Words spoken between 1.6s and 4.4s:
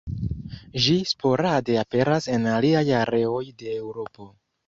aperas en aliaj areoj de Eŭropo.